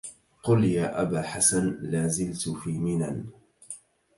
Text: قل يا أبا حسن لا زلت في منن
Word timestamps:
قل 0.43 0.63
يا 0.65 1.01
أبا 1.01 1.21
حسن 1.21 1.77
لا 1.81 2.07
زلت 2.07 2.49
في 2.49 2.69
منن 2.71 3.25